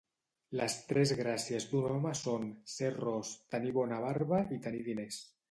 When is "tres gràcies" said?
0.91-1.67